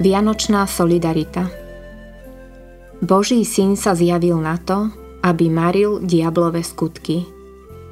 [0.00, 1.52] Vianočná solidarita
[3.04, 4.88] Boží syn sa zjavil na to,
[5.20, 7.28] aby maril diablové skutky.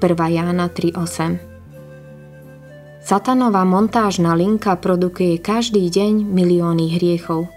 [0.00, 0.08] 1.
[0.08, 7.52] Jána 3.8 Satanová montážna linka produkuje každý deň milióny hriechov.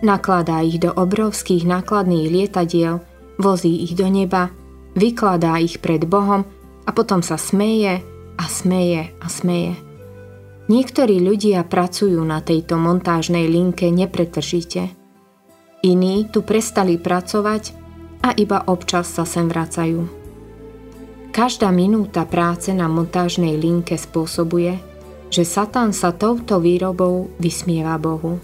[0.00, 3.04] Nakladá ich do obrovských nákladných lietadiel,
[3.36, 4.48] vozí ich do neba,
[4.96, 6.48] vykladá ich pred Bohom
[6.88, 8.00] a potom sa smeje
[8.40, 9.91] a smeje a smeje.
[10.72, 14.96] Niektorí ľudia pracujú na tejto montážnej linke nepretržite.
[15.84, 17.76] Iní tu prestali pracovať
[18.24, 20.08] a iba občas sa sem vracajú.
[21.28, 24.80] Každá minúta práce na montážnej linke spôsobuje,
[25.28, 28.40] že Satan sa touto výrobou vysmieva Bohu.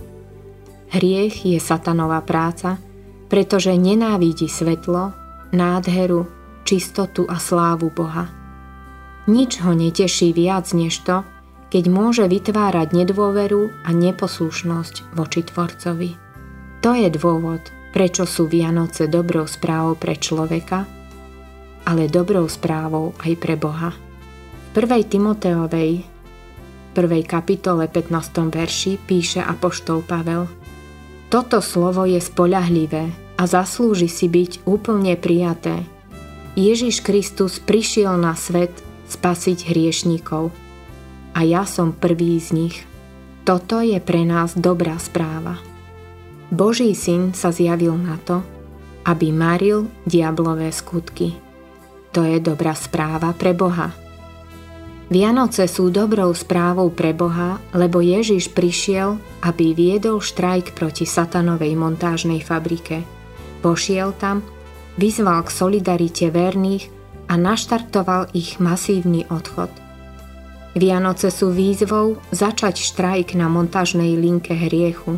[0.92, 2.76] Hriech je satanová práca,
[3.32, 5.16] pretože nenávidí svetlo,
[5.56, 6.28] nádheru,
[6.68, 8.28] čistotu a slávu Boha.
[9.32, 11.24] Nič ho neteší viac než to,
[11.68, 16.10] keď môže vytvárať nedôveru a neposlušnosť voči Tvorcovi.
[16.80, 17.60] To je dôvod,
[17.92, 20.88] prečo sú Vianoce dobrou správou pre človeka,
[21.84, 23.92] ale dobrou správou aj pre Boha.
[24.72, 25.12] V 1.
[25.12, 26.04] Timoteovej
[26.96, 27.00] 1.
[27.28, 28.48] kapitole 15.
[28.48, 30.48] verši píše Apoštol Pavel
[31.28, 35.84] Toto slovo je spoľahlivé a zaslúži si byť úplne prijaté.
[36.56, 38.72] Ježiš Kristus prišiel na svet
[39.12, 40.48] spasiť hriešníkov–
[41.38, 42.76] a ja som prvý z nich.
[43.46, 45.62] Toto je pre nás dobrá správa.
[46.50, 48.42] Boží syn sa zjavil na to,
[49.06, 51.38] aby maril diablové skutky.
[52.10, 53.94] To je dobrá správa pre Boha.
[55.08, 62.44] Vianoce sú dobrou správou pre Boha, lebo Ježiš prišiel, aby viedol štrajk proti satanovej montážnej
[62.44, 63.06] fabrike.
[63.64, 64.44] Pošiel tam,
[65.00, 66.90] vyzval k solidarite verných
[67.30, 69.72] a naštartoval ich masívny odchod–
[70.76, 75.16] Vianoce sú výzvou začať štrajk na montážnej linke hriechu.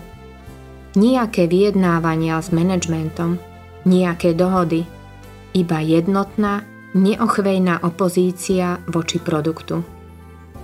[0.94, 3.38] Nijaké vyjednávania s manažmentom,
[3.86, 4.86] nijaké dohody,
[5.54, 6.62] iba jednotná,
[6.94, 9.82] neochvejná opozícia voči produktu.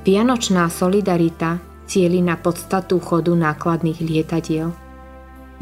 [0.06, 4.70] Vianočná solidarita cieli na podstatu chodu nákladných lietadiel.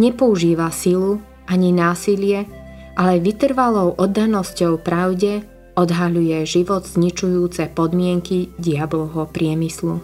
[0.01, 2.49] Nepoužíva silu ani násilie,
[2.97, 10.01] ale vytrvalou oddanosťou pravde odhaľuje život zničujúce podmienky diablovho priemyslu.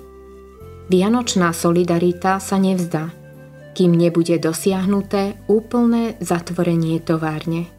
[0.91, 3.15] Vianočná solidarita sa nevzdá,
[3.79, 7.71] kým nebude dosiahnuté úplné zatvorenie továrne.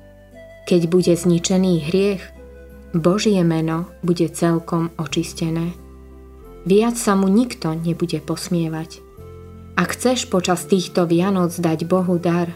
[0.64, 2.24] Keď bude zničený hriech,
[2.96, 5.76] Božie meno bude celkom očistené.
[6.64, 9.04] Viac sa mu nikto nebude posmievať.
[9.76, 12.54] Ak chceš počas týchto Vianoc dať Bohu dar,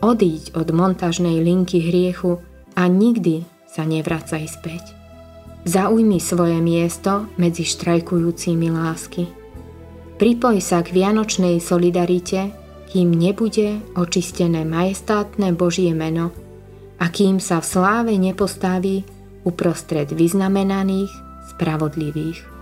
[0.00, 2.40] odíď od montažnej linky hriechu
[2.78, 3.44] a nikdy
[3.74, 4.94] sa nevracaj späť.
[5.66, 9.26] Zaujmi svoje miesto medzi štrajkujúcimi lásky.
[10.14, 12.54] Pripoj sa k vianočnej solidarite,
[12.94, 16.30] kým nebude očistené majestátne Božie meno
[17.02, 19.02] a kým sa v sláve nepostaví
[19.42, 21.10] uprostred vyznamenaných,
[21.50, 22.53] spravodlivých.